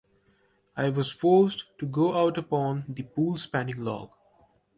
I 0.75 0.89
was 0.89 1.11
forced 1.13 1.65
to 1.77 1.85
go 1.85 2.15
out 2.17 2.39
upon 2.39 2.85
the 2.89 3.03
pool-spanning 3.03 3.83
log. 3.83 4.09